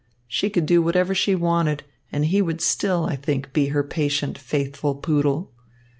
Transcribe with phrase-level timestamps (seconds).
[0.27, 4.35] She could do whatever she wanted, and he would still, I think, be her patient,
[4.35, 5.51] faithful poodle.